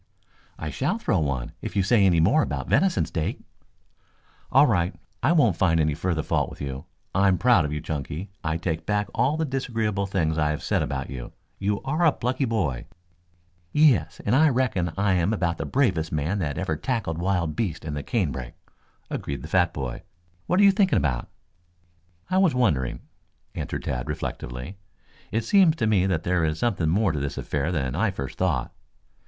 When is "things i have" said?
10.07-10.63